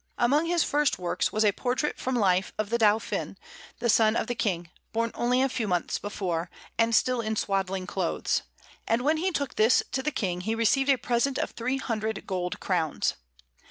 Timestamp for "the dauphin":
2.71-3.37